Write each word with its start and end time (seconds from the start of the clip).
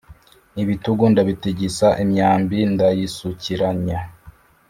Ibitugu 0.61 1.03
ndabitigisa, 1.11 1.87
imyambi 2.03 2.59
ndayisukiranya, 2.73 3.99